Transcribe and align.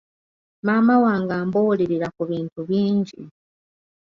Maama 0.65 0.95
wange 1.03 1.33
ambuulirira 1.41 2.07
ku 2.15 2.23
bintu 2.31 2.59
bingi. 2.69 3.19